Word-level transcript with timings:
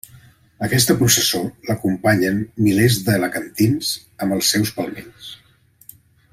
A 0.61 0.63
aquesta 0.67 0.95
processó 1.01 1.41
l'acompanyen 1.67 2.41
milers 2.69 2.97
d'alacantins 3.09 3.93
amb 4.25 4.37
els 4.39 4.53
seus 4.55 4.73
palmells. 4.81 5.33